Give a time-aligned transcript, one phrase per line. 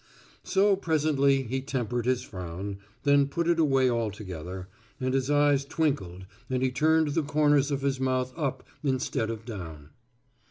[0.43, 4.67] So presently he tempered his frown, then put it away altogether,
[4.99, 9.45] and his eyes twinkled and he turned the corners of his mouth up instead of
[9.45, 9.89] down.